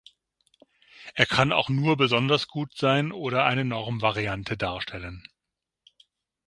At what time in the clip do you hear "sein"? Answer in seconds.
2.75-3.11